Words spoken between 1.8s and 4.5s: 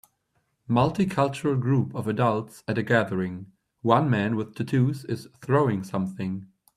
of adults at a gathering, one man